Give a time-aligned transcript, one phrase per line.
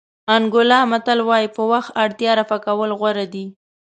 [0.35, 3.45] انګولا متل وایي په وخت اړتیا رفع کول غوره دي.